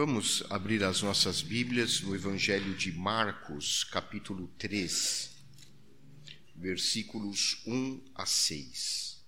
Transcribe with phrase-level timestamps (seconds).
[0.00, 5.32] Vamos abrir as nossas Bíblias no Evangelho de Marcos, capítulo 3,
[6.54, 9.20] versículos 1 a 6.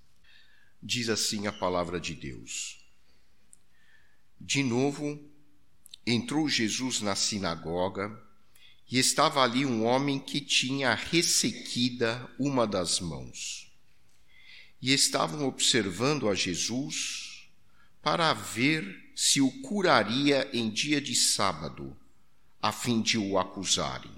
[0.80, 2.79] Diz assim a palavra de Deus.
[4.41, 5.21] De novo,
[6.06, 8.16] entrou Jesus na sinagoga
[8.89, 13.73] e estava ali um homem que tinha ressequida uma das mãos.
[14.80, 17.50] E estavam observando a Jesus
[18.00, 21.96] para ver se o curaria em dia de sábado,
[22.61, 24.11] a fim de o acusarem.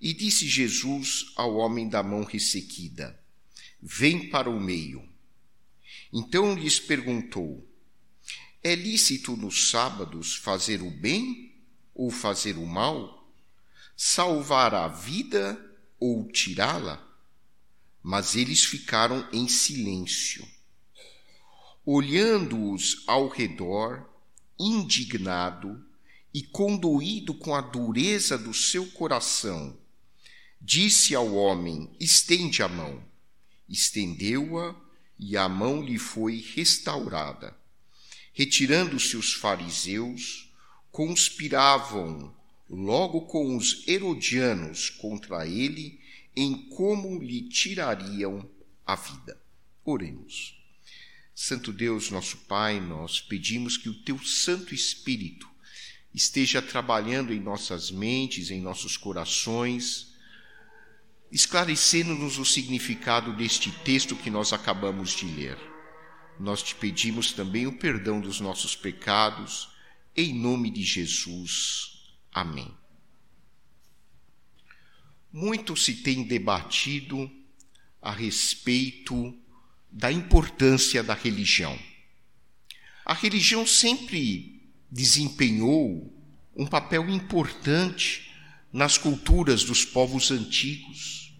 [0.00, 3.18] E disse Jesus ao homem da mão ressequida:
[3.80, 5.06] Vem para o meio.
[6.12, 7.66] Então lhes perguntou:
[8.62, 11.54] É lícito nos sábados fazer o bem
[11.94, 13.30] ou fazer o mal?
[13.96, 15.58] Salvar a vida
[15.98, 17.02] ou tirá-la?
[18.02, 20.46] Mas eles ficaram em silêncio
[21.86, 24.04] olhando-os ao redor,
[24.58, 25.80] indignado
[26.34, 29.78] e conduído com a dureza do seu coração,
[30.60, 33.00] disse ao homem: Estende a mão.
[33.68, 34.74] Estendeu-a
[35.16, 37.56] e a mão lhe foi restaurada.
[38.32, 40.52] Retirando-se os fariseus,
[40.90, 42.34] conspiravam
[42.68, 46.00] logo com os herodianos contra ele
[46.34, 48.48] em como lhe tirariam
[48.84, 49.40] a vida.
[49.84, 50.65] Oremos.
[51.38, 55.46] Santo Deus, nosso Pai, nós pedimos que o teu Santo Espírito
[56.14, 60.14] esteja trabalhando em nossas mentes, em nossos corações,
[61.30, 65.58] esclarecendo-nos o significado deste texto que nós acabamos de ler.
[66.40, 69.68] Nós te pedimos também o perdão dos nossos pecados,
[70.16, 72.16] em nome de Jesus.
[72.32, 72.74] Amém.
[75.30, 77.30] Muito se tem debatido
[78.00, 79.38] a respeito
[79.90, 81.78] da importância da religião.
[83.04, 86.12] A religião sempre desempenhou
[86.56, 88.30] um papel importante
[88.72, 91.32] nas culturas dos povos antigos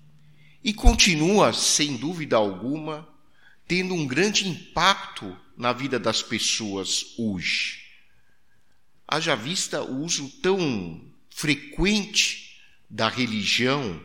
[0.62, 3.08] e continua, sem dúvida alguma,
[3.68, 7.82] tendo um grande impacto na vida das pessoas hoje.
[9.06, 11.00] Haja vista o uso tão
[11.30, 14.02] frequente da religião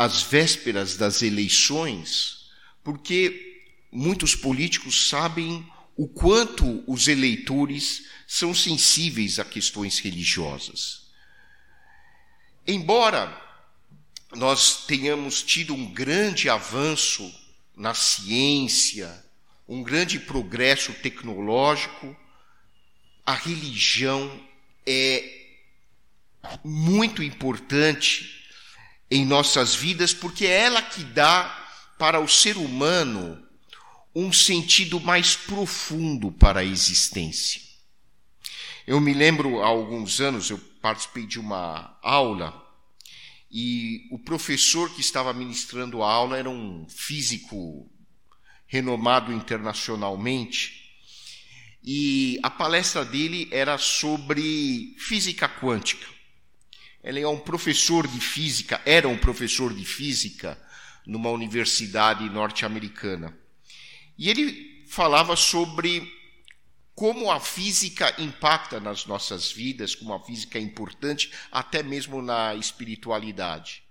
[0.00, 2.46] às vésperas das eleições,
[2.82, 3.62] porque
[3.92, 11.02] muitos políticos sabem o quanto os eleitores são sensíveis a questões religiosas.
[12.66, 13.30] Embora
[14.34, 17.30] nós tenhamos tido um grande avanço
[17.76, 19.22] na ciência,
[19.68, 22.16] um grande progresso tecnológico,
[23.26, 24.48] a religião
[24.86, 25.58] é
[26.64, 28.39] muito importante
[29.10, 31.56] em nossas vidas, porque é ela que dá
[31.98, 33.42] para o ser humano
[34.14, 37.60] um sentido mais profundo para a existência.
[38.86, 42.66] Eu me lembro há alguns anos, eu participei de uma aula
[43.50, 47.90] e o professor que estava ministrando a aula era um físico
[48.66, 50.88] renomado internacionalmente.
[51.82, 56.06] E a palestra dele era sobre física quântica.
[57.02, 60.60] Ele é um professor de física, era um professor de física
[61.06, 63.36] numa universidade norte-americana.
[64.18, 66.12] E ele falava sobre
[66.94, 72.54] como a física impacta nas nossas vidas, como a física é importante, até mesmo na
[72.54, 73.82] espiritualidade.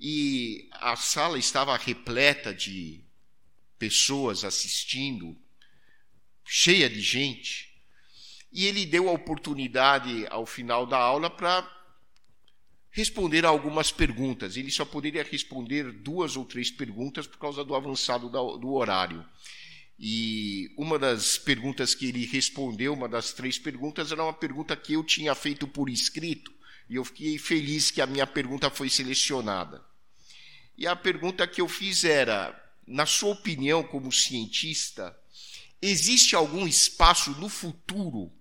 [0.00, 3.04] E a sala estava repleta de
[3.78, 5.36] pessoas assistindo,
[6.44, 7.72] cheia de gente.
[8.50, 11.62] E ele deu a oportunidade ao final da aula para
[12.94, 14.56] responder a algumas perguntas.
[14.56, 19.26] Ele só poderia responder duas ou três perguntas por causa do avançado do horário.
[19.98, 24.92] E uma das perguntas que ele respondeu, uma das três perguntas, era uma pergunta que
[24.92, 26.52] eu tinha feito por escrito,
[26.88, 29.84] e eu fiquei feliz que a minha pergunta foi selecionada.
[30.78, 32.54] E a pergunta que eu fiz era:
[32.86, 35.16] na sua opinião, como cientista,
[35.82, 38.32] existe algum espaço no futuro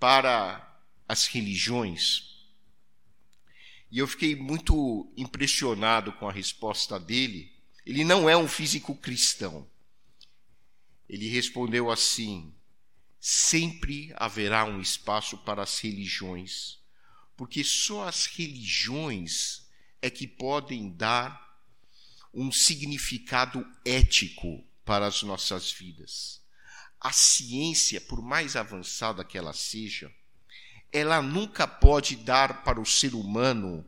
[0.00, 2.35] para as religiões?
[3.90, 7.52] E eu fiquei muito impressionado com a resposta dele.
[7.84, 9.68] Ele não é um físico cristão.
[11.08, 12.52] Ele respondeu assim:
[13.20, 16.78] sempre haverá um espaço para as religiões,
[17.36, 19.66] porque só as religiões
[20.02, 21.46] é que podem dar
[22.32, 26.42] um significado ético para as nossas vidas.
[27.00, 30.12] A ciência, por mais avançada que ela seja,
[30.96, 33.84] ela nunca pode dar para o ser humano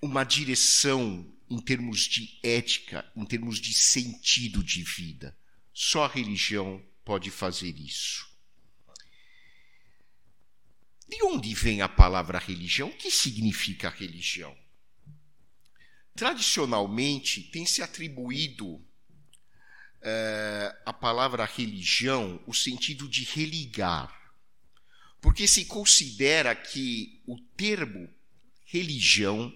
[0.00, 5.36] uma direção em termos de ética, em termos de sentido de vida.
[5.72, 8.28] Só a religião pode fazer isso.
[11.08, 12.88] De onde vem a palavra religião?
[12.88, 14.56] O que significa religião?
[16.14, 18.80] Tradicionalmente, tem se atribuído
[20.00, 24.25] é, a palavra religião o sentido de religar,
[25.26, 28.08] porque se considera que o termo
[28.64, 29.52] religião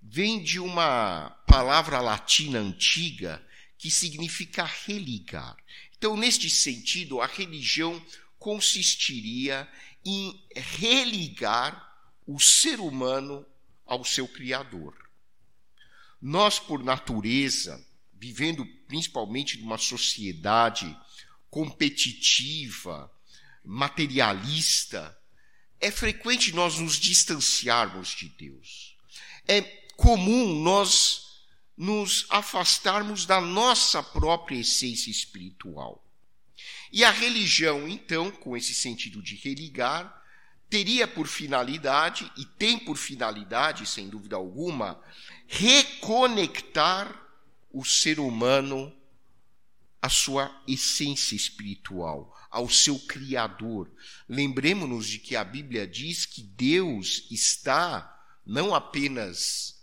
[0.00, 3.46] vem de uma palavra latina antiga
[3.76, 5.58] que significa religar.
[5.94, 8.02] Então, neste sentido, a religião
[8.38, 9.70] consistiria
[10.02, 11.86] em religar
[12.26, 13.44] o ser humano
[13.84, 14.96] ao seu Criador.
[16.18, 17.78] Nós, por natureza,
[18.14, 20.98] vivendo principalmente numa sociedade
[21.50, 23.12] competitiva,
[23.64, 25.16] materialista,
[25.80, 28.96] é frequente nós nos distanciarmos de Deus.
[29.46, 29.62] É
[29.96, 31.30] comum nós
[31.76, 36.04] nos afastarmos da nossa própria essência espiritual.
[36.92, 40.20] E a religião, então, com esse sentido de religar,
[40.68, 45.02] teria por finalidade, e tem por finalidade, sem dúvida alguma,
[45.46, 47.20] reconectar
[47.72, 48.94] o ser humano
[50.02, 53.90] à sua essência espiritual, ao seu Criador.
[54.28, 59.80] Lembremos-nos de que a Bíblia diz que Deus está não apenas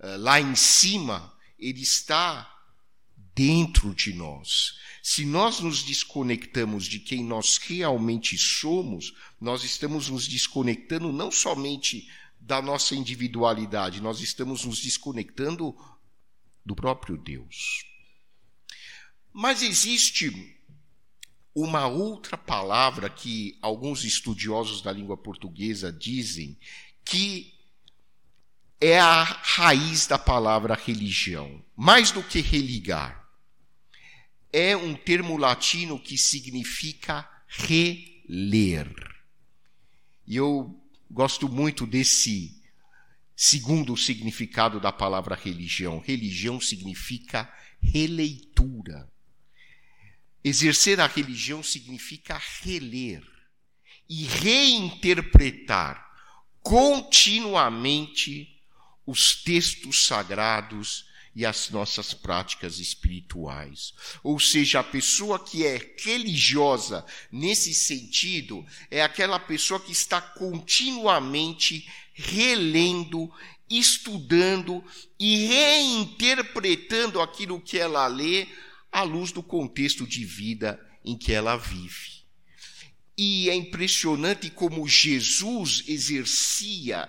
[0.00, 2.52] uh, lá em cima, ele está
[3.34, 4.76] dentro de nós.
[5.02, 12.10] Se nós nos desconectamos de quem nós realmente somos, nós estamos nos desconectando não somente
[12.40, 15.76] da nossa individualidade, nós estamos nos desconectando
[16.64, 17.84] do próprio Deus.
[19.32, 20.57] Mas existe
[21.54, 26.56] uma outra palavra que alguns estudiosos da língua portuguesa dizem
[27.04, 27.54] que
[28.80, 33.26] é a raiz da palavra religião, mais do que religar.
[34.52, 38.94] É um termo latino que significa reler.
[40.26, 40.78] E eu
[41.10, 42.62] gosto muito desse
[43.34, 46.00] segundo significado da palavra religião.
[46.00, 49.10] Religião significa releitura.
[50.42, 53.22] Exercer a religião significa reler
[54.08, 56.06] e reinterpretar
[56.62, 58.56] continuamente
[59.06, 63.94] os textos sagrados e as nossas práticas espirituais.
[64.22, 71.88] Ou seja, a pessoa que é religiosa nesse sentido é aquela pessoa que está continuamente
[72.12, 73.32] relendo,
[73.70, 74.84] estudando
[75.18, 78.48] e reinterpretando aquilo que ela lê
[78.90, 82.18] à luz do contexto de vida em que ela vive.
[83.16, 87.08] E é impressionante como Jesus exercia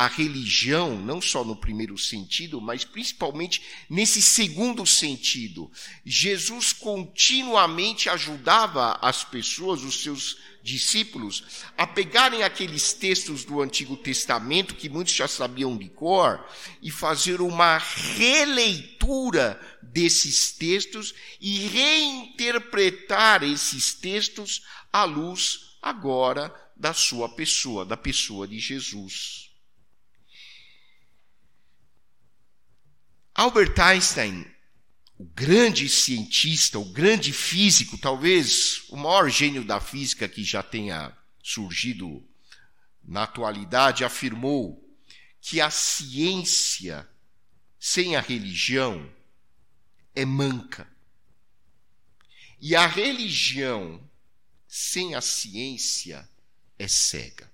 [0.00, 5.70] a religião, não só no primeiro sentido, mas principalmente nesse segundo sentido.
[6.06, 11.44] Jesus continuamente ajudava as pessoas, os seus discípulos,
[11.76, 16.42] a pegarem aqueles textos do Antigo Testamento, que muitos já sabiam de cor,
[16.80, 27.28] e fazer uma releitura desses textos e reinterpretar esses textos à luz agora da sua
[27.28, 29.49] pessoa, da pessoa de Jesus.
[33.40, 34.46] Albert Einstein,
[35.16, 41.16] o grande cientista, o grande físico, talvez o maior gênio da física que já tenha
[41.42, 42.22] surgido
[43.02, 44.86] na atualidade, afirmou
[45.40, 47.08] que a ciência
[47.78, 49.10] sem a religião
[50.14, 50.86] é manca.
[52.60, 54.06] E a religião
[54.68, 56.28] sem a ciência
[56.78, 57.50] é cega.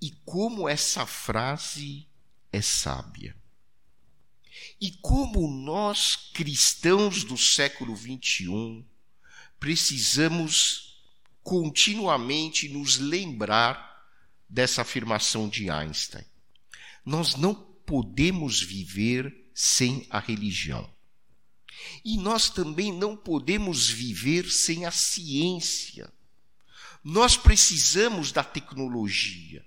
[0.00, 2.08] E como essa frase
[2.52, 3.40] é sábia.
[4.80, 8.84] E como nós, cristãos do século XXI,
[9.58, 11.02] precisamos
[11.42, 13.92] continuamente nos lembrar
[14.48, 16.24] dessa afirmação de Einstein.
[17.04, 20.88] Nós não podemos viver sem a religião.
[22.04, 26.12] E nós também não podemos viver sem a ciência.
[27.02, 29.64] Nós precisamos da tecnologia.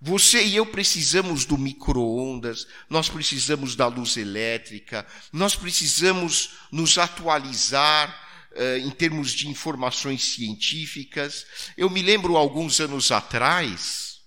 [0.00, 8.08] Você e eu precisamos do micro-ondas, nós precisamos da luz elétrica, nós precisamos nos atualizar
[8.52, 11.46] uh, em termos de informações científicas.
[11.76, 14.20] Eu me lembro alguns anos atrás,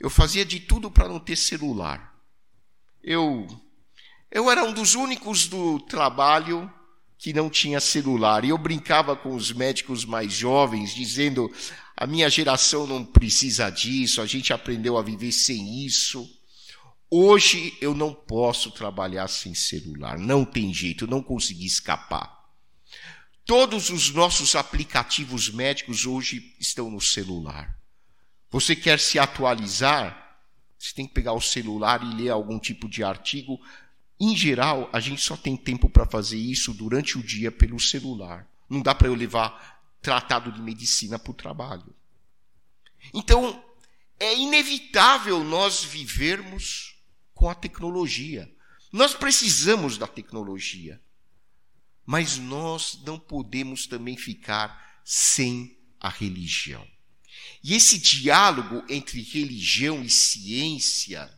[0.00, 2.14] eu fazia de tudo para não ter celular.
[3.02, 3.46] Eu,
[4.30, 6.72] eu era um dos únicos do trabalho
[7.18, 8.44] que não tinha celular.
[8.44, 11.52] E eu brincava com os médicos mais jovens, dizendo:
[12.00, 16.30] a minha geração não precisa disso, a gente aprendeu a viver sem isso.
[17.10, 22.38] Hoje eu não posso trabalhar sem celular, não tem jeito, não consegui escapar.
[23.44, 27.76] Todos os nossos aplicativos médicos hoje estão no celular.
[28.48, 30.38] Você quer se atualizar?
[30.78, 33.58] Você tem que pegar o celular e ler algum tipo de artigo.
[34.20, 38.46] Em geral, a gente só tem tempo para fazer isso durante o dia pelo celular.
[38.70, 41.94] Não dá para eu levar tratado de medicina para o trabalho.
[43.12, 43.62] Então,
[44.18, 46.96] é inevitável nós vivermos
[47.34, 48.52] com a tecnologia.
[48.92, 51.00] Nós precisamos da tecnologia.
[52.04, 56.86] Mas nós não podemos também ficar sem a religião.
[57.62, 61.30] E esse diálogo entre religião e ciência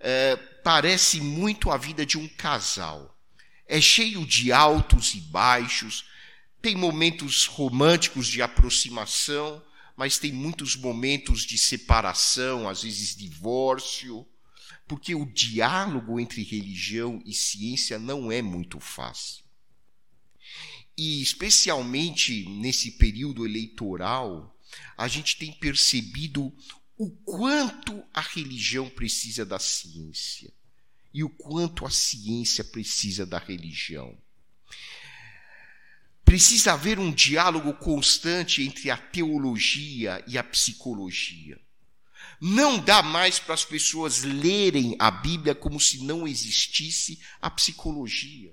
[0.00, 3.16] é, parece muito a vida de um casal.
[3.66, 6.04] É cheio de altos e baixos,
[6.62, 9.60] tem momentos românticos de aproximação,
[9.96, 14.24] mas tem muitos momentos de separação, às vezes divórcio,
[14.86, 19.42] porque o diálogo entre religião e ciência não é muito fácil.
[20.96, 24.56] E especialmente nesse período eleitoral,
[24.96, 26.52] a gente tem percebido
[26.96, 30.52] o quanto a religião precisa da ciência
[31.12, 34.16] e o quanto a ciência precisa da religião.
[36.32, 41.60] Precisa haver um diálogo constante entre a teologia e a psicologia.
[42.40, 48.50] Não dá mais para as pessoas lerem a Bíblia como se não existisse a psicologia.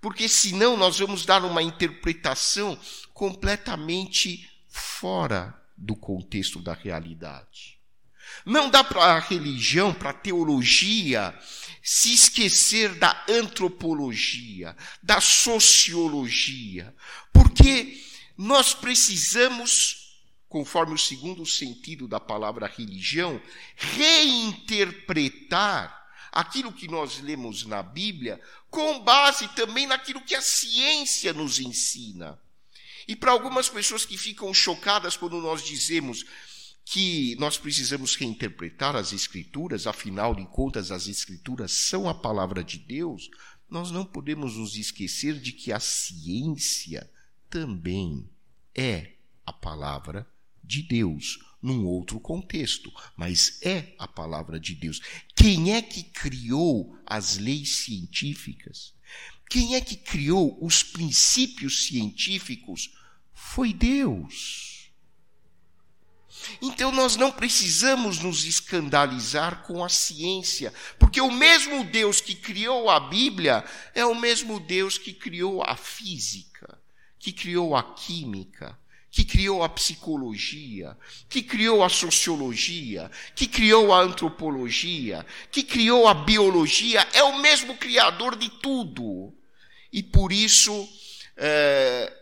[0.00, 2.80] Porque senão nós vamos dar uma interpretação
[3.12, 7.78] completamente fora do contexto da realidade.
[8.44, 11.36] Não dá para a religião, para a teologia,
[11.82, 16.94] se esquecer da antropologia, da sociologia,
[17.32, 18.00] porque
[18.36, 23.40] nós precisamos, conforme o segundo sentido da palavra religião,
[23.76, 26.02] reinterpretar
[26.32, 28.40] aquilo que nós lemos na Bíblia
[28.70, 32.38] com base também naquilo que a ciência nos ensina.
[33.06, 36.24] E para algumas pessoas que ficam chocadas quando nós dizemos
[36.84, 42.78] que nós precisamos reinterpretar as Escrituras, afinal de contas, as Escrituras são a palavra de
[42.78, 43.30] Deus,
[43.70, 47.10] nós não podemos nos esquecer de que a ciência
[47.48, 48.28] também
[48.74, 49.14] é
[49.46, 50.28] a palavra
[50.62, 55.00] de Deus, num outro contexto, mas é a palavra de Deus.
[55.34, 58.92] Quem é que criou as leis científicas?
[59.48, 62.94] Quem é que criou os princípios científicos?
[63.32, 64.73] Foi Deus.
[66.60, 72.90] Então nós não precisamos nos escandalizar com a ciência, porque o mesmo Deus que criou
[72.90, 76.78] a Bíblia é o mesmo Deus que criou a física,
[77.18, 78.78] que criou a química,
[79.14, 80.98] que criou a psicologia,
[81.28, 87.76] que criou a sociologia, que criou a antropologia, que criou a biologia, é o mesmo
[87.76, 89.32] criador de tudo.
[89.92, 90.88] E por isso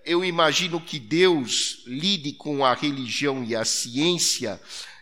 [0.04, 4.60] eu imagino que Deus lide com a religião e a ciência,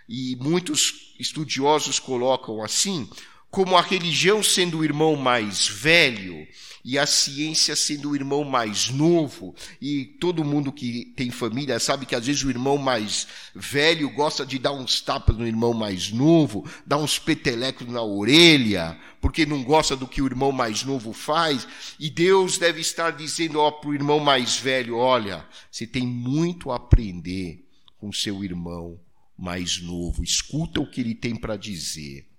[0.09, 3.09] e muitos estudiosos colocam assim,
[3.50, 6.47] como a religião sendo o irmão mais velho
[6.85, 12.07] e a ciência sendo o irmão mais novo, e todo mundo que tem família sabe
[12.07, 16.11] que às vezes o irmão mais velho gosta de dar uns tapas no irmão mais
[16.11, 21.12] novo, dar uns petelecos na orelha, porque não gosta do que o irmão mais novo
[21.12, 21.66] faz,
[21.99, 26.71] e Deus deve estar dizendo ó para o irmão mais velho, olha, você tem muito
[26.71, 27.66] a aprender
[27.99, 28.99] com seu irmão
[29.37, 32.29] mais novo, escuta o que ele tem para dizer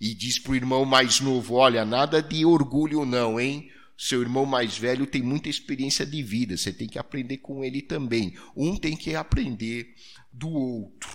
[0.00, 3.70] e diz para o irmão mais novo: Olha, nada de orgulho, não, hein?
[3.96, 7.82] Seu irmão mais velho tem muita experiência de vida, você tem que aprender com ele
[7.82, 8.36] também.
[8.56, 9.92] Um tem que aprender
[10.32, 11.10] do outro.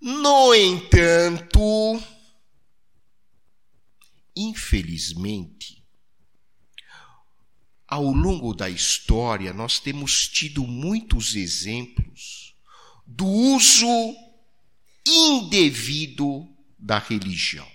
[0.00, 2.02] No entanto,
[4.34, 5.84] infelizmente,
[7.86, 12.54] ao longo da história, nós temos tido muitos exemplos
[13.06, 13.86] do uso
[15.06, 17.70] indevido da religião.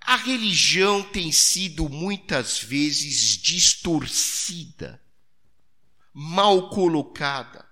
[0.00, 5.00] A religião tem sido muitas vezes distorcida,
[6.12, 7.64] mal colocada,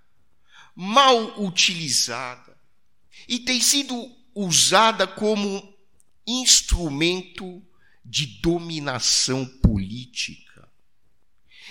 [0.74, 2.56] mal utilizada
[3.26, 5.74] e tem sido usada como
[6.26, 7.62] instrumento
[8.04, 10.68] de dominação política.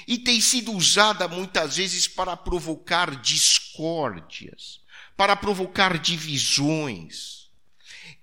[0.08, 4.82] E tem sido usada muitas vezes para provocar discórdias,
[5.18, 7.50] para provocar divisões.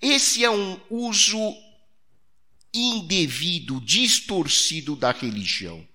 [0.00, 1.38] Esse é um uso
[2.72, 5.86] indevido, distorcido da religião.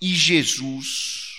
[0.00, 1.34] E Jesus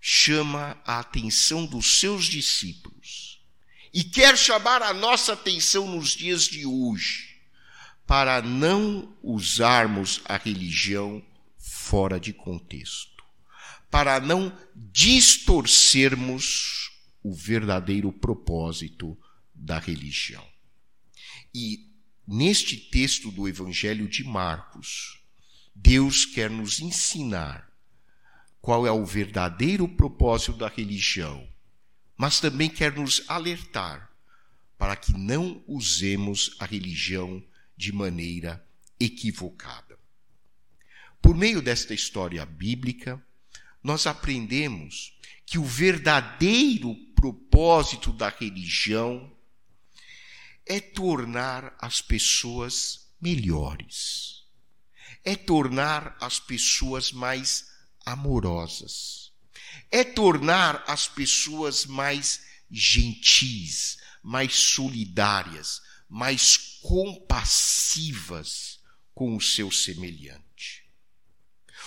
[0.00, 3.40] chama a atenção dos seus discípulos
[3.92, 7.34] e quer chamar a nossa atenção nos dias de hoje
[8.06, 11.22] para não usarmos a religião
[11.56, 13.24] fora de contexto,
[13.90, 16.90] para não distorcermos
[17.24, 19.18] o verdadeiro propósito
[19.54, 20.46] da religião.
[21.54, 21.88] E
[22.28, 25.22] neste texto do Evangelho de Marcos,
[25.74, 27.68] Deus quer nos ensinar
[28.60, 31.48] qual é o verdadeiro propósito da religião,
[32.16, 34.10] mas também quer nos alertar
[34.76, 37.42] para que não usemos a religião
[37.76, 38.64] de maneira
[39.00, 39.98] equivocada.
[41.22, 43.22] Por meio desta história bíblica,
[43.82, 49.32] nós aprendemos que o verdadeiro propósito da religião
[50.66, 54.42] é tornar as pessoas melhores,
[55.24, 57.70] é tornar as pessoas mais
[58.04, 59.32] amorosas,
[59.90, 68.80] é tornar as pessoas mais gentis, mais solidárias, mais compassivas
[69.14, 70.44] com o seu semelhante.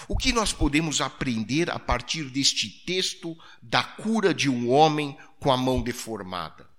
[0.08, 5.51] O que nós podemos aprender a partir deste texto da cura de um homem com
[5.51, 6.70] a mão deformada?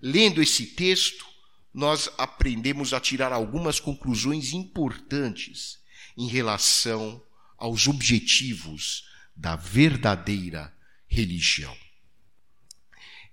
[0.00, 1.26] Lendo esse texto,
[1.72, 5.78] nós aprendemos a tirar algumas conclusões importantes
[6.16, 7.22] em relação
[7.58, 10.74] aos objetivos da verdadeira
[11.06, 11.76] religião.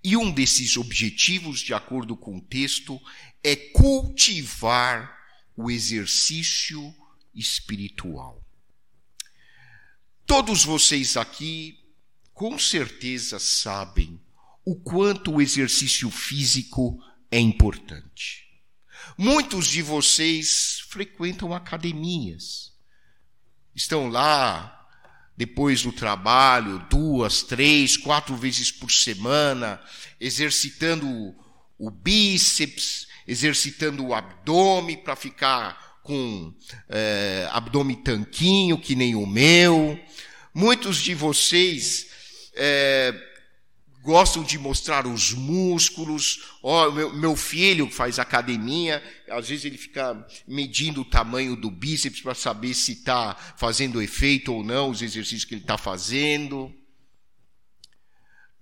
[0.04, 3.00] E um desses objetivos, de acordo com o texto,
[3.42, 5.18] é cultivar
[5.56, 6.94] o exercício
[7.34, 8.44] espiritual.
[10.26, 11.80] Todos vocês aqui,
[12.34, 14.13] com certeza, sabem
[14.66, 18.44] o quanto o exercício físico é importante.
[19.18, 22.72] Muitos de vocês frequentam academias,
[23.76, 24.80] estão lá
[25.36, 29.82] depois do trabalho, duas, três, quatro vezes por semana,
[30.20, 31.36] exercitando
[31.78, 36.54] o bíceps, exercitando o abdômen para ficar com
[36.90, 40.00] é, abdômen tanquinho, que nem o meu.
[40.54, 42.08] Muitos de vocês
[42.56, 43.14] é,
[44.04, 46.58] gostam de mostrar os músculos.
[46.62, 51.72] Ó, oh, meu, meu filho faz academia, às vezes ele fica medindo o tamanho do
[51.72, 56.72] bíceps para saber se está fazendo efeito ou não os exercícios que ele está fazendo.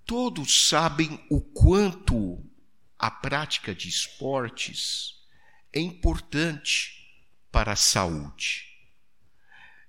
[0.06, 2.40] Todos sabem o quanto
[2.96, 5.16] a prática de esportes
[5.72, 7.18] é importante
[7.50, 8.66] para a saúde.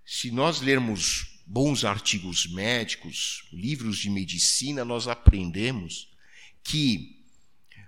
[0.03, 6.11] Se nós lermos bons artigos médicos, livros de medicina, nós aprendemos
[6.63, 7.23] que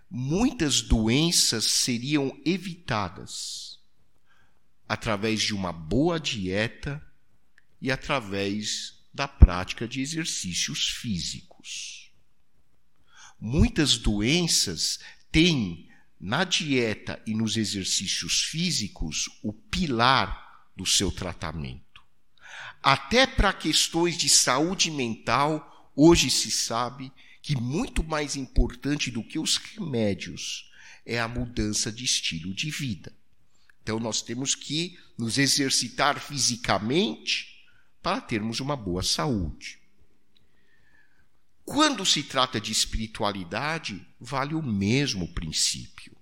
[0.09, 3.79] muitas doenças seriam evitadas
[4.87, 7.01] através de uma boa dieta
[7.81, 12.11] e através da prática de exercícios físicos.
[13.39, 14.99] Muitas doenças
[15.31, 15.89] têm
[16.19, 21.84] na dieta e nos exercícios físicos o pilar do seu tratamento.
[22.85, 29.39] Até para questões de saúde mental, hoje se sabe que muito mais importante do que
[29.39, 30.71] os remédios
[31.03, 33.11] é a mudança de estilo de vida.
[33.81, 37.65] Então nós temos que nos exercitar fisicamente
[38.03, 39.79] para termos uma boa saúde.
[41.63, 46.15] Quando se trata de espiritualidade, vale o mesmo princípio.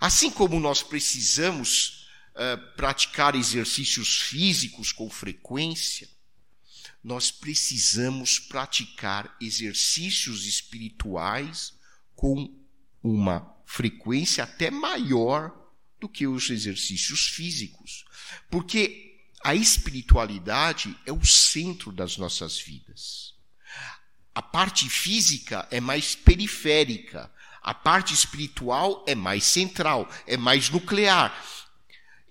[0.00, 2.01] Assim como nós precisamos
[2.34, 6.08] uh, praticar exercícios físicos com frequência,
[7.02, 11.74] nós precisamos praticar exercícios espirituais
[12.14, 12.54] com
[13.02, 15.52] uma frequência até maior
[15.98, 18.04] do que os exercícios físicos.
[18.50, 23.34] Porque a espiritualidade é o centro das nossas vidas.
[24.34, 31.32] A parte física é mais periférica, a parte espiritual é mais central, é mais nuclear.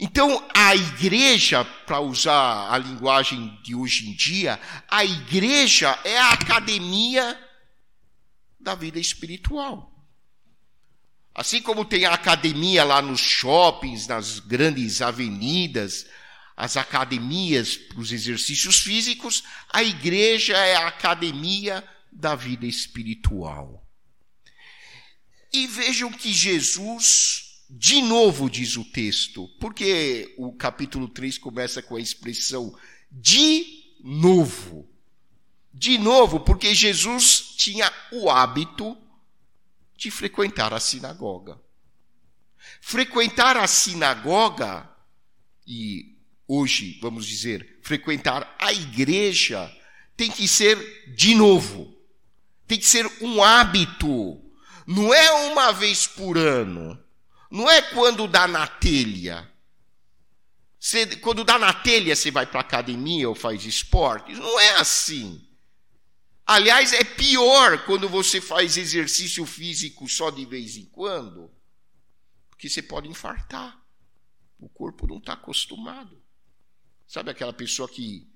[0.03, 4.59] Então, a igreja, para usar a linguagem de hoje em dia,
[4.89, 7.39] a igreja é a academia
[8.59, 9.93] da vida espiritual.
[11.35, 16.07] Assim como tem a academia lá nos shoppings, nas grandes avenidas,
[16.57, 23.87] as academias para os exercícios físicos, a igreja é a academia da vida espiritual.
[25.53, 31.95] E vejam que Jesus de novo, diz o texto, porque o capítulo 3 começa com
[31.95, 32.77] a expressão
[33.10, 34.89] de novo.
[35.73, 38.97] De novo, porque Jesus tinha o hábito
[39.95, 41.62] de frequentar a sinagoga.
[42.81, 44.89] Frequentar a sinagoga,
[45.65, 49.73] e hoje, vamos dizer, frequentar a igreja,
[50.17, 51.95] tem que ser de novo.
[52.67, 54.41] Tem que ser um hábito.
[54.86, 57.01] Não é uma vez por ano
[57.51, 59.51] não é quando dá na telha.
[60.79, 64.33] Você, quando dá na telha, você vai para academia ou faz esporte.
[64.33, 65.45] Não é assim.
[66.45, 71.51] Aliás, é pior quando você faz exercício físico só de vez em quando,
[72.49, 73.79] porque você pode infartar.
[74.57, 76.21] O corpo não está acostumado.
[77.05, 78.27] Sabe aquela pessoa que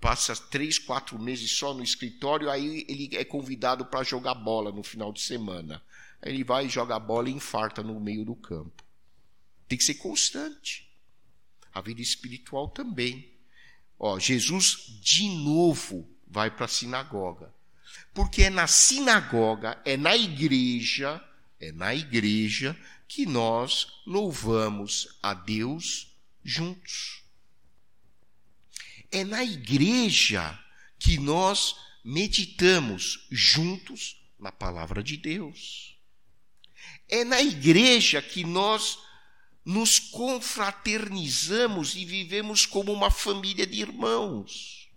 [0.00, 4.82] passa três, quatro meses só no escritório, aí ele é convidado para jogar bola no
[4.82, 5.80] final de semana.
[6.22, 8.84] Ele vai, joga a bola e infarta no meio do campo.
[9.66, 10.88] Tem que ser constante.
[11.74, 13.32] A vida espiritual também.
[13.98, 17.52] Ó, Jesus de novo vai para a sinagoga.
[18.14, 21.22] Porque é na sinagoga, é na igreja,
[21.58, 27.22] é na igreja que nós louvamos a Deus juntos.
[29.10, 30.58] É na igreja
[30.98, 35.91] que nós meditamos juntos na palavra de Deus.
[37.12, 38.98] É na igreja que nós
[39.62, 44.90] nos confraternizamos e vivemos como uma família de irmãos.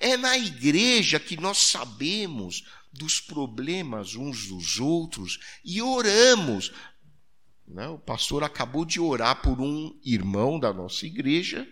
[0.00, 6.72] É na igreja que nós sabemos dos problemas uns dos outros e oramos.
[7.64, 7.86] Né?
[7.86, 11.64] O pastor acabou de orar por um irmão da nossa igreja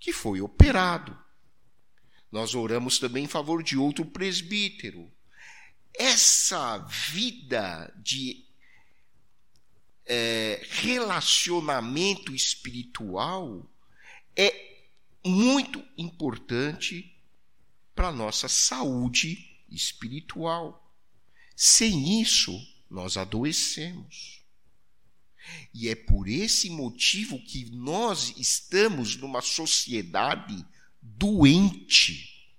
[0.00, 1.14] que foi operado.
[2.32, 5.12] Nós oramos também em favor de outro presbítero.
[5.92, 8.53] Essa vida de
[10.06, 13.66] é, relacionamento espiritual
[14.36, 14.82] é
[15.24, 17.14] muito importante
[17.94, 20.80] para a nossa saúde espiritual.
[21.56, 22.52] Sem isso,
[22.90, 24.42] nós adoecemos.
[25.72, 30.64] E é por esse motivo que nós estamos numa sociedade
[31.00, 32.52] doente.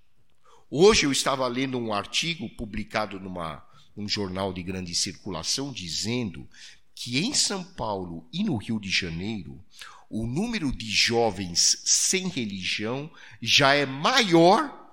[0.69, 3.63] Hoje eu estava lendo um artigo publicado numa
[3.97, 6.47] um jornal de grande circulação dizendo
[6.95, 9.61] que em São Paulo e no Rio de Janeiro
[10.09, 14.83] o número de jovens sem religião já é maior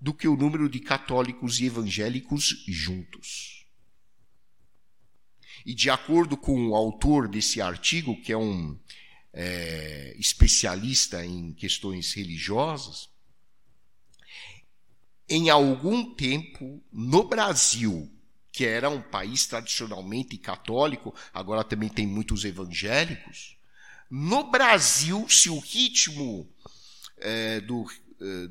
[0.00, 3.66] do que o número de católicos e evangélicos juntos.
[5.66, 8.78] E de acordo com o autor desse artigo, que é um
[9.32, 13.10] é, especialista em questões religiosas,
[15.28, 18.10] em algum tempo no Brasil,
[18.52, 23.56] que era um país tradicionalmente católico, agora também tem muitos evangélicos,
[24.10, 26.48] no Brasil, se o ritmo
[27.16, 27.86] é, do,
[28.20, 28.48] é,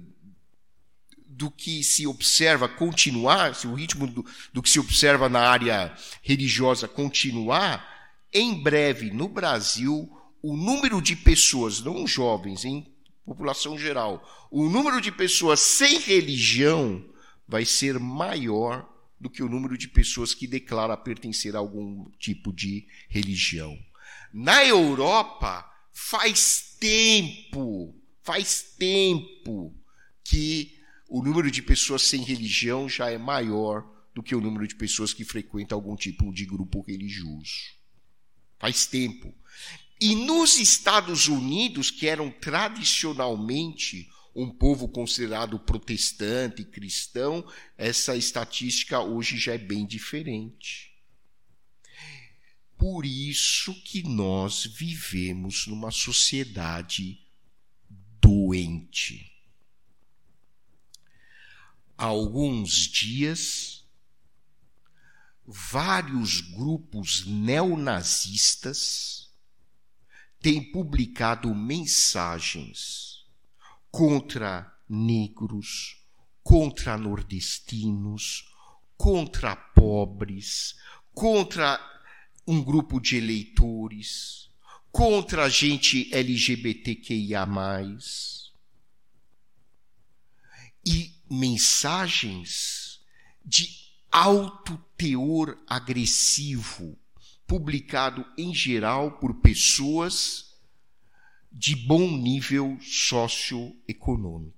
[1.28, 5.94] do que se observa continuar, se o ritmo do, do que se observa na área
[6.22, 7.86] religiosa continuar,
[8.32, 10.10] em breve no Brasil
[10.42, 12.88] o número de pessoas, não jovens, em
[13.26, 17.04] população geral, o número de pessoas sem religião
[17.46, 18.88] vai ser maior
[19.20, 23.78] do que o número de pessoas que declara pertencer a algum tipo de religião.
[24.34, 29.76] Na Europa, faz tempo, faz tempo
[30.24, 30.80] que
[31.10, 35.14] o número de pessoas sem religião já é maior do que o número de pessoas
[35.14, 37.74] que frequentam algum tipo de grupo religioso.
[38.60, 39.34] Faz tempo.
[40.00, 47.46] E nos Estados Unidos, que eram tradicionalmente um povo considerado protestante, cristão,
[47.78, 50.94] essa estatística hoje já é bem diferente.
[52.78, 57.20] Por isso que nós vivemos numa sociedade
[58.22, 59.30] doente
[62.00, 63.84] há alguns dias,
[65.46, 69.30] vários grupos neonazistas
[70.40, 73.09] têm publicado mensagens
[73.92, 75.98] contra negros,
[76.44, 78.52] contra nordestinos,
[78.98, 80.76] contra pobres,
[81.14, 81.80] contra
[82.48, 84.50] um grupo de eleitores,
[84.92, 87.48] contra a gente LGBTQIA.
[90.86, 93.02] E mensagens
[93.46, 93.70] de
[94.12, 96.98] alto teor agressivo,
[97.46, 100.49] publicado em geral por pessoas
[101.52, 104.58] de bom nível socioeconômico.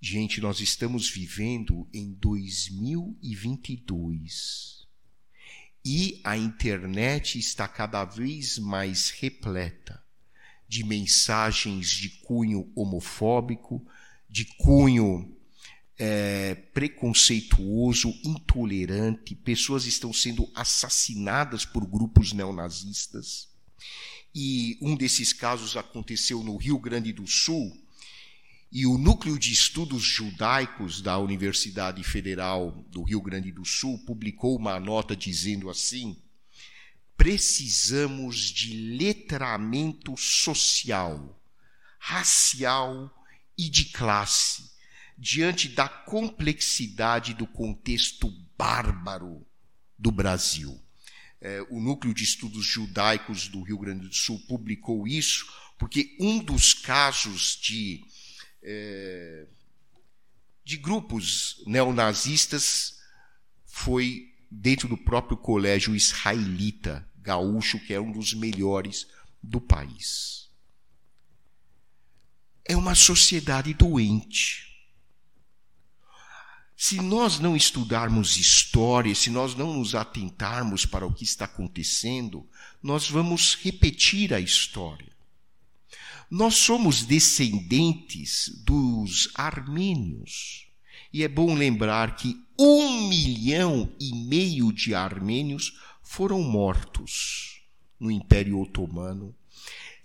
[0.00, 4.86] Gente, nós estamos vivendo em 2022
[5.84, 10.00] e a internet está cada vez mais repleta
[10.68, 13.84] de mensagens de cunho homofóbico,
[14.28, 15.36] de cunho
[15.98, 19.34] é, preconceituoso, intolerante.
[19.34, 23.48] Pessoas estão sendo assassinadas por grupos neonazistas.
[24.34, 27.76] E um desses casos aconteceu no Rio Grande do Sul.
[28.70, 34.56] E o Núcleo de Estudos Judaicos da Universidade Federal do Rio Grande do Sul publicou
[34.56, 36.16] uma nota dizendo assim:
[37.16, 41.42] precisamos de letramento social,
[41.98, 43.12] racial
[43.56, 44.70] e de classe,
[45.16, 49.44] diante da complexidade do contexto bárbaro
[49.98, 50.80] do Brasil.
[51.40, 55.46] É, o Núcleo de Estudos Judaicos do Rio Grande do Sul publicou isso,
[55.78, 58.04] porque um dos casos de,
[58.62, 59.46] é,
[60.64, 62.98] de grupos neonazistas
[63.66, 69.06] foi dentro do próprio colégio israelita gaúcho, que é um dos melhores
[69.42, 70.48] do país.
[72.64, 74.77] É uma sociedade doente.
[76.80, 82.48] Se nós não estudarmos história, se nós não nos atentarmos para o que está acontecendo,
[82.80, 85.10] nós vamos repetir a história.
[86.30, 90.68] Nós somos descendentes dos armênios.
[91.12, 97.60] E é bom lembrar que um milhão e meio de armênios foram mortos
[97.98, 99.34] no Império Otomano.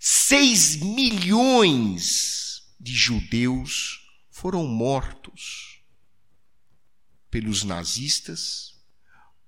[0.00, 5.73] Seis milhões de judeus foram mortos
[7.34, 8.76] pelos nazistas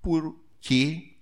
[0.01, 1.15] porque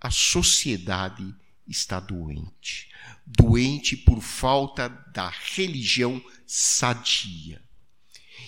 [0.00, 1.34] a sociedade
[1.66, 2.88] está doente.
[3.26, 7.60] Doente por falta da religião sadia.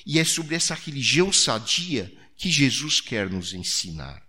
[0.06, 4.24] E é sobre essa religião sadia que Jesus quer nos ensinar.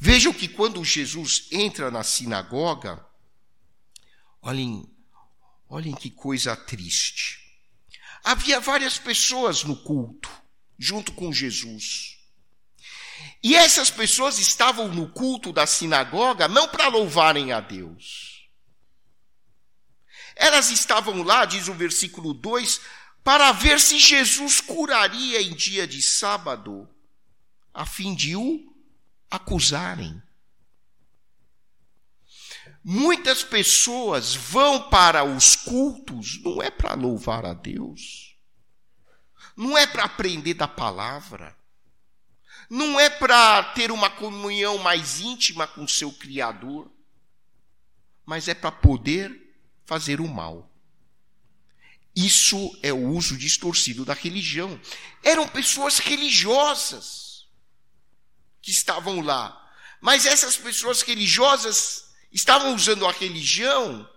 [0.00, 3.06] Vejam que quando Jesus entra na sinagoga,
[4.42, 4.92] olhem,
[5.68, 7.60] olhem que coisa triste.
[8.24, 10.28] Havia várias pessoas no culto,
[10.76, 12.18] junto com Jesus.
[13.42, 18.48] E essas pessoas estavam no culto da sinagoga não para louvarem a Deus.
[20.36, 22.80] Elas estavam lá, diz o versículo 2,
[23.24, 26.88] para ver se Jesus curaria em dia de sábado,
[27.72, 28.70] a fim de o
[29.30, 30.22] acusarem.
[32.82, 38.34] Muitas pessoas vão para os cultos, não é para louvar a Deus,
[39.54, 41.54] não é para aprender da palavra,
[42.70, 46.88] não é para ter uma comunhão mais íntima com seu Criador,
[48.24, 50.70] mas é para poder fazer o mal.
[52.14, 54.80] Isso é o uso distorcido da religião.
[55.20, 57.48] Eram pessoas religiosas
[58.62, 59.56] que estavam lá.
[60.00, 64.08] Mas essas pessoas religiosas estavam usando a religião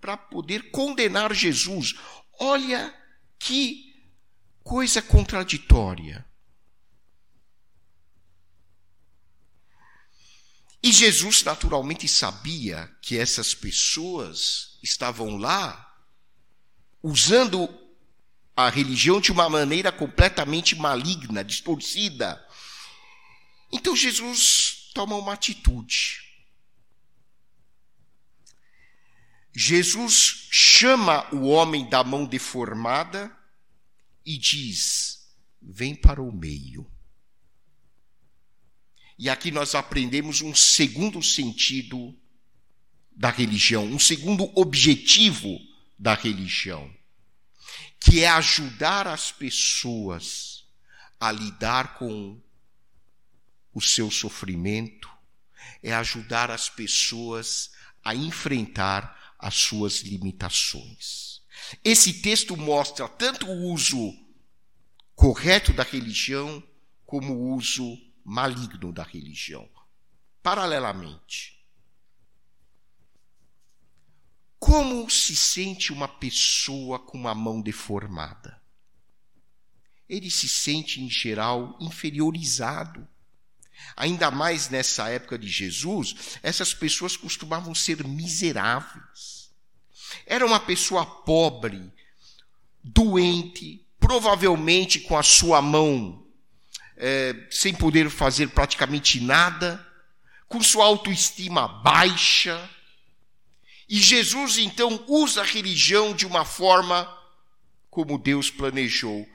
[0.00, 1.94] para poder condenar Jesus.
[2.38, 2.92] Olha
[3.38, 3.94] que
[4.64, 6.26] coisa contraditória.
[10.84, 15.96] E Jesus naturalmente sabia que essas pessoas estavam lá
[17.02, 17.66] usando
[18.54, 22.46] a religião de uma maneira completamente maligna, distorcida.
[23.72, 26.22] Então Jesus toma uma atitude.
[29.54, 33.34] Jesus chama o homem da mão deformada
[34.22, 36.93] e diz: Vem para o meio.
[39.24, 42.14] E aqui nós aprendemos um segundo sentido
[43.10, 45.58] da religião, um segundo objetivo
[45.98, 46.94] da religião,
[47.98, 50.66] que é ajudar as pessoas
[51.18, 52.38] a lidar com
[53.72, 55.08] o seu sofrimento,
[55.82, 57.70] é ajudar as pessoas
[58.04, 61.40] a enfrentar as suas limitações.
[61.82, 64.14] Esse texto mostra tanto o uso
[65.14, 66.62] correto da religião
[67.06, 69.68] como o uso maligno da religião.
[70.42, 71.62] Paralelamente.
[74.58, 78.60] Como se sente uma pessoa com uma mão deformada?
[80.08, 83.06] Ele se sente, em geral, inferiorizado.
[83.96, 89.52] Ainda mais nessa época de Jesus, essas pessoas costumavam ser miseráveis.
[90.24, 91.92] Era uma pessoa pobre,
[92.82, 96.23] doente, provavelmente com a sua mão
[96.96, 99.84] é, sem poder fazer praticamente nada,
[100.48, 102.70] com sua autoestima baixa
[103.88, 107.08] e Jesus então usa a religião de uma forma
[107.90, 109.28] como Deus planejou.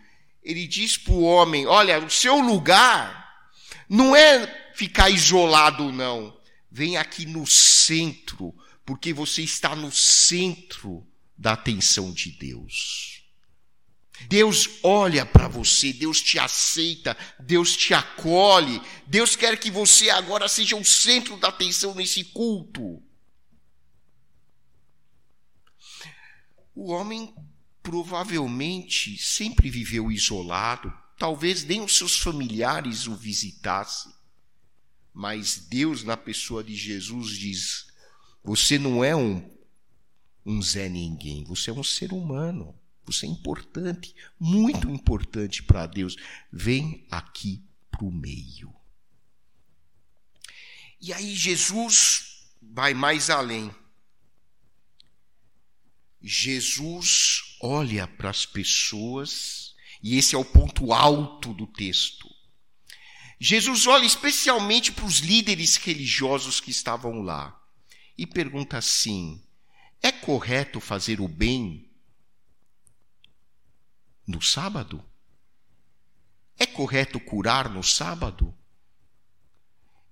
[0.44, 3.50] Ele diz para o homem: olha, o seu lugar
[3.88, 6.38] não é ficar isolado, não.
[6.72, 8.54] Vem aqui no centro,
[8.86, 11.06] porque você está no centro
[11.38, 13.19] da atenção de Deus.
[14.28, 20.48] Deus olha para você, Deus te aceita, Deus te acolhe, Deus quer que você agora
[20.48, 23.02] seja o centro da atenção nesse culto.
[26.76, 27.34] O homem
[27.82, 34.14] provavelmente sempre viveu isolado, talvez nem os seus familiares o visitassem.
[35.14, 37.88] Mas Deus, na pessoa de Jesus, diz:
[38.44, 39.50] Você não é um,
[40.46, 42.79] um Zé Ninguém, você é um ser humano.
[43.12, 46.16] Você é importante, muito importante para Deus.
[46.52, 48.74] Vem aqui para o meio.
[51.02, 53.74] E aí Jesus vai mais além.
[56.22, 62.30] Jesus olha para as pessoas, e esse é o ponto alto do texto.
[63.40, 67.58] Jesus olha especialmente para os líderes religiosos que estavam lá
[68.18, 69.42] e pergunta assim:
[70.02, 71.89] é correto fazer o bem
[74.30, 75.04] no sábado?
[76.56, 78.56] É correto curar no sábado?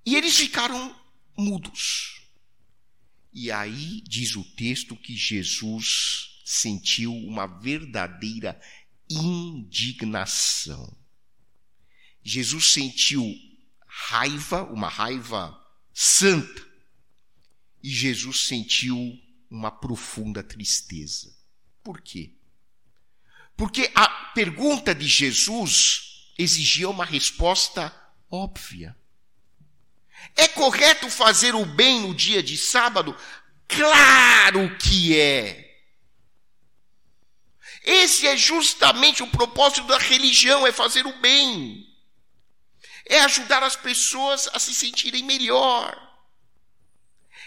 [0.04, 1.00] E eles ficaram
[1.38, 2.20] mudos.
[3.32, 8.60] E aí diz o texto que Jesus sentiu uma verdadeira
[9.08, 10.98] indignação.
[12.24, 13.24] Jesus sentiu
[13.86, 15.56] raiva, uma raiva
[15.94, 16.66] santa,
[17.84, 18.98] e Jesus sentiu
[19.48, 21.38] uma profunda tristeza.
[21.84, 22.37] Por quê?
[23.58, 27.92] Porque a pergunta de Jesus exigia uma resposta
[28.30, 28.96] óbvia.
[30.36, 33.18] É correto fazer o bem no dia de sábado?
[33.68, 35.68] Claro que é.
[37.84, 41.88] Esse é justamente o propósito da religião, é fazer o bem.
[43.06, 45.98] É ajudar as pessoas a se sentirem melhor.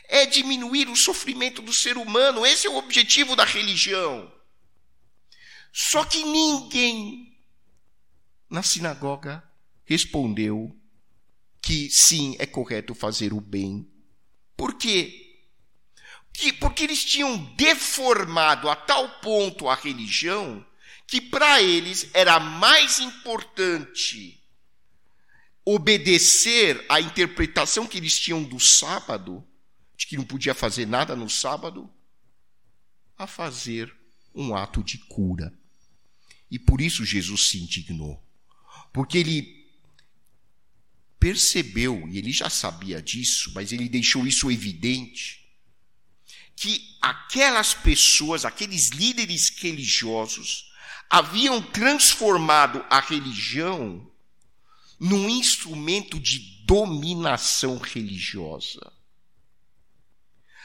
[0.09, 4.40] É diminuir o sofrimento do ser humano, esse é o objetivo da religião.
[5.73, 7.37] Só que ninguém
[8.49, 9.43] na sinagoga
[9.85, 10.77] respondeu
[11.63, 13.89] que sim, é correto fazer o bem.
[14.57, 15.39] Por quê?
[16.59, 20.65] Porque eles tinham deformado a tal ponto a religião
[21.07, 24.41] que para eles era mais importante
[25.65, 29.45] obedecer à interpretação que eles tinham do sábado,
[29.97, 31.93] de que não podia fazer nada no sábado,
[33.19, 33.95] a fazer
[34.35, 35.53] um ato de cura.
[36.51, 38.23] E por isso Jesus se indignou.
[38.93, 39.61] Porque ele
[41.19, 45.41] percebeu, e ele já sabia disso, mas ele deixou isso evidente,
[46.57, 50.73] que aquelas pessoas, aqueles líderes religiosos,
[51.09, 54.11] haviam transformado a religião
[54.99, 58.93] num instrumento de dominação religiosa.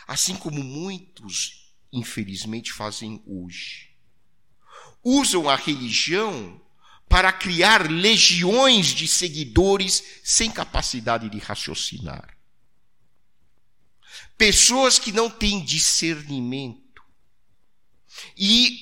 [0.07, 3.94] Assim como muitos, infelizmente, fazem hoje.
[5.05, 6.59] Usam a religião
[7.07, 12.35] para criar legiões de seguidores sem capacidade de raciocinar.
[14.35, 17.03] Pessoas que não têm discernimento
[18.35, 18.79] e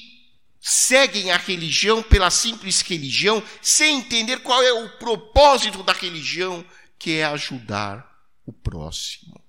[0.62, 6.65] seguem a religião pela simples religião, sem entender qual é o propósito da religião,
[6.97, 8.09] que é ajudar
[8.45, 9.42] o próximo.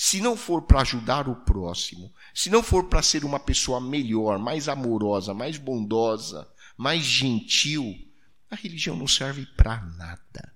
[0.00, 4.38] Se não for para ajudar o próximo, se não for para ser uma pessoa melhor,
[4.38, 7.98] mais amorosa, mais bondosa, mais gentil,
[8.48, 10.54] a religião não serve para nada.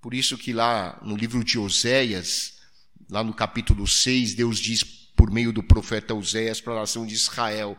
[0.00, 2.60] Por isso que lá no livro de Oséias,
[3.08, 7.14] lá no capítulo 6, Deus diz por meio do profeta Oséias para a nação de
[7.14, 7.76] Israel.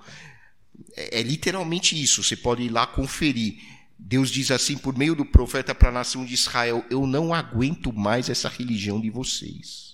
[0.94, 3.62] É, é literalmente isso, você pode ir lá conferir.
[4.04, 7.94] Deus diz assim por meio do profeta para a nação de Israel: Eu não aguento
[7.94, 9.92] mais essa religião de vocês.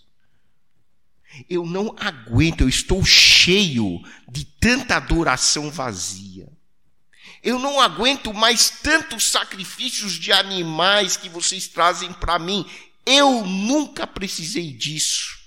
[1.49, 6.47] Eu não aguento, eu estou cheio de tanta adoração vazia.
[7.43, 12.65] Eu não aguento mais tantos sacrifícios de animais que vocês trazem para mim.
[13.05, 15.37] Eu nunca precisei disso.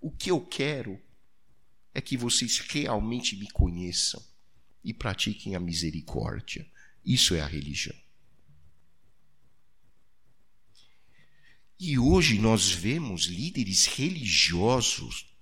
[0.00, 1.00] O que eu quero
[1.94, 4.22] é que vocês realmente me conheçam
[4.84, 6.66] e pratiquem a misericórdia.
[7.04, 7.96] Isso é a religião.
[11.78, 15.34] E hoje nós vemos líderes religiosos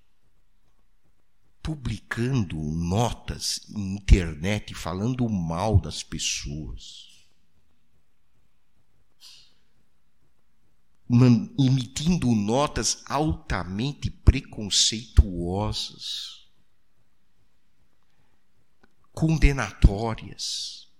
[1.62, 7.12] publicando notas em internet falando mal das pessoas.
[11.58, 16.48] emitindo notas altamente preconceituosas,
[19.12, 20.90] condenatórias.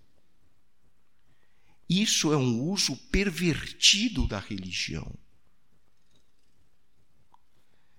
[2.01, 5.13] Isso é um uso pervertido da religião.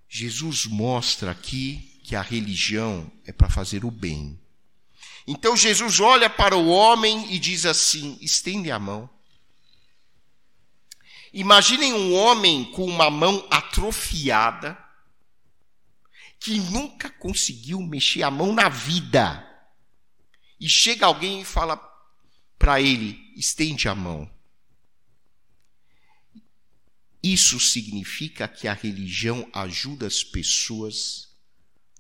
[0.10, 4.40] Jesus mostra aqui que a religião é para fazer o bem.
[5.28, 9.08] Então Jesus olha para o homem e diz assim: estende a mão.
[11.32, 14.76] Imaginem um homem com uma mão atrofiada,
[16.40, 19.48] que nunca conseguiu mexer a mão na vida.
[20.60, 21.78] E chega alguém e fala
[22.58, 24.30] para ele: estende a mão.
[27.22, 31.30] Isso significa que a religião ajuda as pessoas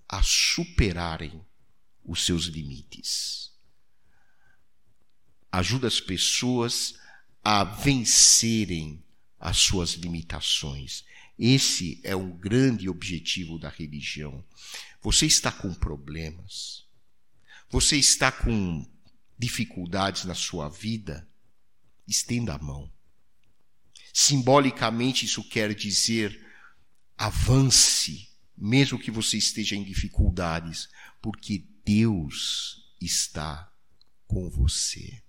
[0.07, 1.41] a superarem
[2.03, 3.51] os seus limites.
[5.51, 6.95] Ajuda as pessoas
[7.43, 9.03] a vencerem
[9.39, 11.05] as suas limitações.
[11.37, 14.43] Esse é o grande objetivo da religião.
[15.01, 16.85] Você está com problemas,
[17.69, 18.85] você está com
[19.43, 21.27] dificuldades na sua vida,
[22.07, 22.89] estenda a mão.
[24.13, 26.41] Simbolicamente, isso quer dizer
[27.17, 30.87] avance, mesmo que você esteja em dificuldades,
[31.21, 33.69] porque Deus está
[34.25, 35.21] com você.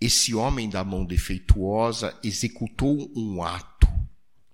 [0.00, 3.88] Esse homem da mão defeituosa executou um ato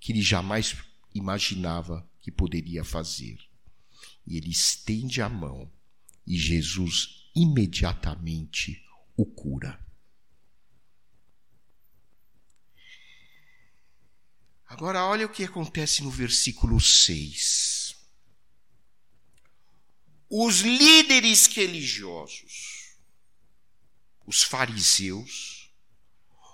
[0.00, 0.76] que ele jamais
[1.14, 3.38] imaginava que poderia fazer.
[4.26, 5.70] E ele estende a mão
[6.28, 8.84] e Jesus imediatamente
[9.16, 9.80] o cura.
[14.66, 17.96] Agora, olha o que acontece no versículo 6.
[20.28, 22.98] Os líderes religiosos,
[24.26, 25.72] os fariseus,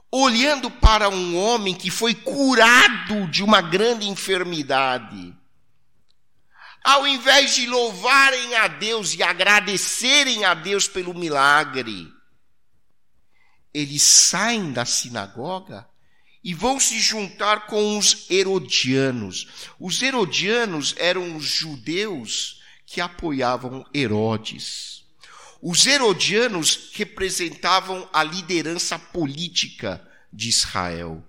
[0.09, 5.37] olhando para um homem que foi curado de uma grande enfermidade,
[6.85, 12.13] ao invés de louvarem a Deus e agradecerem a Deus pelo milagre,
[13.73, 15.89] eles saem da sinagoga
[16.45, 19.49] e vão se juntar com os herodianos.
[19.81, 25.07] Os herodianos eram os judeus que apoiavam Herodes.
[25.63, 31.25] Os herodianos representavam a liderança política de Israel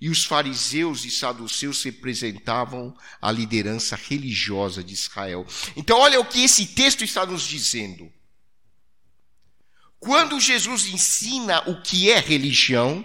[0.00, 5.46] e os fariseus e saduceus representavam a liderança religiosa de Israel.
[5.76, 8.12] Então, olha o que esse texto está nos dizendo.
[9.98, 13.04] Quando Jesus ensina o que é religião,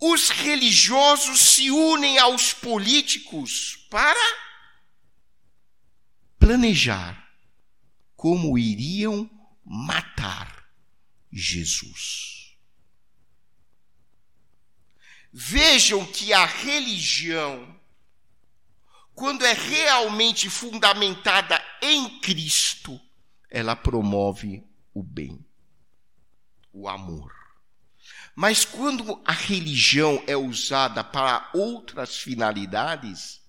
[0.00, 4.20] os religiosos se unem aos políticos para
[6.38, 7.24] planejar
[8.16, 9.30] como iriam
[9.64, 10.68] matar
[11.32, 12.35] Jesus.
[15.38, 17.78] Vejam que a religião,
[19.14, 22.98] quando é realmente fundamentada em Cristo,
[23.50, 24.64] ela promove
[24.94, 25.44] o bem,
[26.72, 27.34] o amor.
[28.34, 33.42] Mas quando a religião é usada para outras finalidades,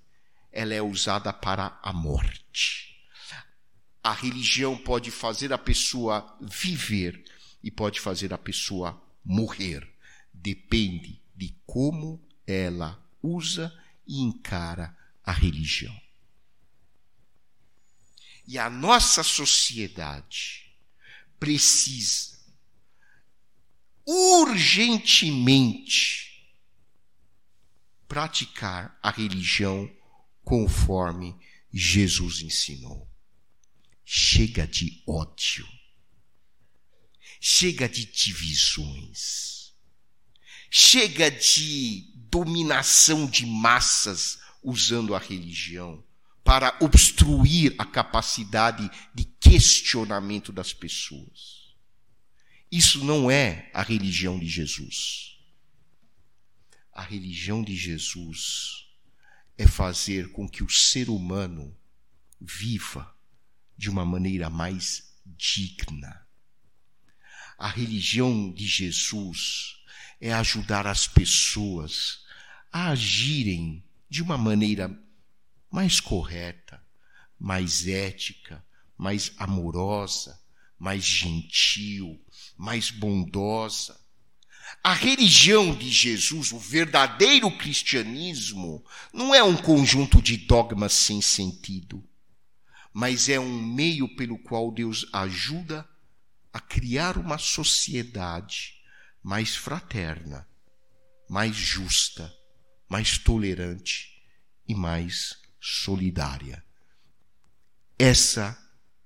[0.52, 3.02] ela é usada para a morte.
[4.04, 7.24] A religião pode fazer a pessoa viver
[7.64, 9.90] e pode fazer a pessoa morrer.
[10.34, 13.72] Depende de como ela usa
[14.08, 15.96] e encara a religião.
[18.48, 20.74] E a nossa sociedade
[21.40, 22.36] precisa
[24.04, 26.50] urgentemente
[28.08, 29.88] praticar a religião
[30.44, 31.40] conforme
[31.72, 33.08] Jesus ensinou.
[34.04, 35.68] Chega de ódio.
[37.40, 39.67] Chega de divisões
[40.70, 46.04] Chega de dominação de massas usando a religião
[46.44, 51.76] para obstruir a capacidade de questionamento das pessoas.
[52.72, 55.38] Isso não é a religião de Jesus.
[56.92, 58.88] A religião de Jesus
[59.58, 61.76] é fazer com que o ser humano
[62.40, 63.16] viva
[63.78, 66.26] de uma maneira mais digna.
[67.58, 69.77] A religião de Jesus
[70.20, 72.26] é ajudar as pessoas
[72.72, 74.98] a agirem de uma maneira
[75.70, 76.84] mais correta,
[77.40, 78.66] mais ética,
[78.98, 80.40] mais amorosa,
[80.78, 82.20] mais gentil,
[82.58, 84.00] mais bondosa.
[84.84, 92.04] A religião de Jesus, o verdadeiro cristianismo, não é um conjunto de dogmas sem sentido,
[92.92, 95.88] mas é um meio pelo qual Deus ajuda
[96.52, 98.77] a criar uma sociedade
[99.24, 100.48] mais fraterna,
[101.30, 102.34] mais justa,
[102.90, 104.24] mais tolerante
[104.68, 106.64] e mais solidária.
[108.00, 108.58] Essa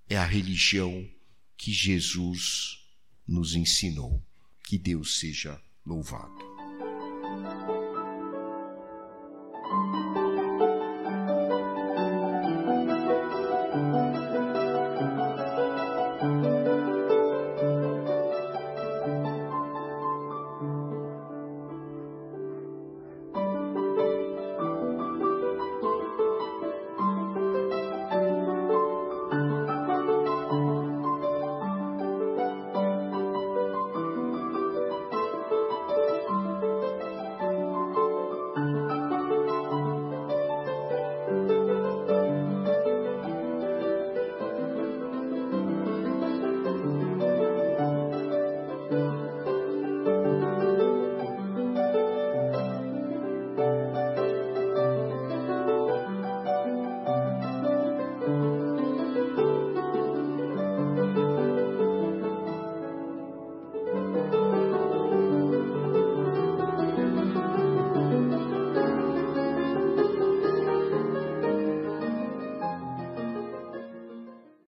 [0.09, 1.09] é a religião
[1.57, 2.85] que Jesus
[3.27, 4.21] nos ensinou.
[4.63, 6.51] Que Deus seja louvado.